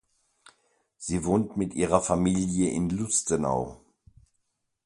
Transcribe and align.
Sie 0.97 1.25
wohnt 1.25 1.57
mit 1.57 1.75
ihrer 1.75 2.01
Familie 2.01 2.71
in 2.71 2.89
Lustenau. 2.89 3.79